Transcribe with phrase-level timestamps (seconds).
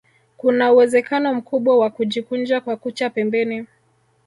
[0.37, 3.67] Kuna uwezekano mkubwa wa kujikunja kwa kucha pembeni